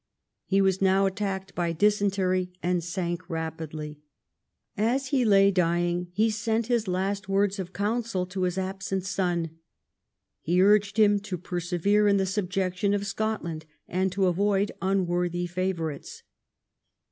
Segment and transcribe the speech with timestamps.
[0.45, 3.99] He was now attacked by dysentcjy, and sank rapidly.
[4.75, 9.59] As he lay dying he sent his last words of counsel to his al)sent son.
[10.41, 16.23] He urged him to persevere in the subjection of Scotland, and to avoid unworthy favourites.